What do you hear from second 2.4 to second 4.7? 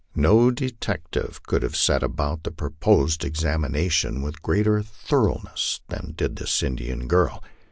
the proposed examination with great